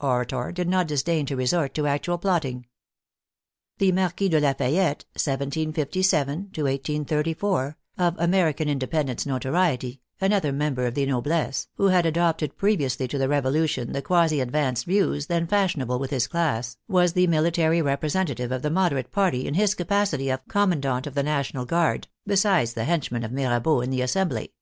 orator 0.00 0.50
did 0.52 0.66
not 0.70 0.86
disdain 0.88 1.26
to 1.26 1.36
resort 1.36 1.74
to 1.74 1.86
actual 1.86 2.16
plotting. 2.16 2.64
The 3.76 3.92
Marquis 3.92 4.30
de 4.30 4.40
Lafayette 4.40 5.04
(1757 5.14 6.44
1834), 6.44 7.76
of 7.98 8.18
American 8.18 8.70
Independence 8.70 9.26
notoriety, 9.26 10.00
another 10.18 10.50
member 10.50 10.86
of 10.86 10.94
the 10.94 11.04
noblesse, 11.04 11.68
who 11.74 11.88
had 11.88 12.06
adopted 12.06 12.56
previously 12.56 13.06
to 13.08 13.18
the 13.18 13.28
Revolution 13.28 13.92
the 13.92 14.00
quasi 14.00 14.40
advanced 14.40 14.86
views 14.86 15.26
then 15.26 15.46
fashionable 15.46 15.98
with 15.98 16.10
his 16.10 16.26
class, 16.26 16.78
was 16.88 17.12
the 17.12 17.26
military 17.26 17.82
representative 17.82 18.50
of 18.50 18.62
the 18.62 18.70
Moderate 18.70 19.12
party 19.12 19.46
in 19.46 19.52
his 19.52 19.74
ca 19.74 19.84
pacity 19.84 20.32
of 20.32 20.40
commandant 20.48 21.06
of 21.06 21.12
the 21.12 21.22
National 21.22 21.66
Guard, 21.66 22.08
besides 22.26 22.72
the 22.72 22.84
henchman 22.84 23.24
of 23.24 23.30
Mirabeau 23.30 23.82
in 23.82 23.90
the 23.90 24.00
Assembly. 24.00 24.54